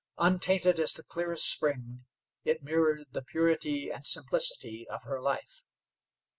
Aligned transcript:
Untainted 0.17 0.79
as 0.79 0.93
the 0.95 1.03
clearest 1.03 1.47
spring, 1.47 2.03
it 2.43 2.63
mirrored 2.63 3.05
the 3.11 3.21
purity 3.21 3.91
and 3.91 4.03
simplicity 4.03 4.87
of 4.89 5.03
her 5.03 5.21
life. 5.21 5.63